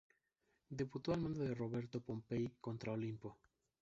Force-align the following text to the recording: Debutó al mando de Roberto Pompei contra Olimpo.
Debutó 0.71 1.13
al 1.13 1.21
mando 1.21 1.43
de 1.43 1.53
Roberto 1.53 2.01
Pompei 2.01 2.55
contra 2.59 2.93
Olimpo. 2.93 3.37